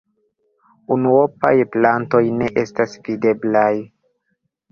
[0.95, 3.71] Unuopaj plantoj ne estas videblaj.